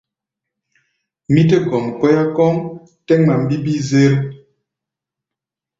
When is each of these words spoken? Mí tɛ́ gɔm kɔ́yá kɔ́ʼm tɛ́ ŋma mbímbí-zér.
Mí 1.31 1.41
tɛ́ 1.49 1.59
gɔm 1.69 1.85
kɔ́yá 1.99 2.23
kɔ́ʼm 2.35 2.55
tɛ́ 3.05 3.17
ŋma 3.21 3.33
mbímbí-zér. 3.43 4.13